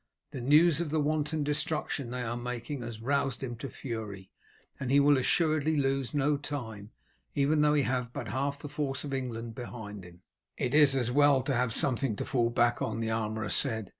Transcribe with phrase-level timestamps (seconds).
[0.31, 4.31] The news of the wanton destruction they are making has roused him to fury,
[4.79, 6.89] and he will assuredly lose no time,
[7.35, 10.23] even though he have but half the force of England behind him."
[10.57, 13.89] "It is as well to have something to fall back on," the armourer said.